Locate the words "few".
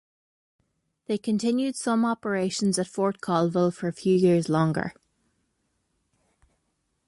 3.93-4.15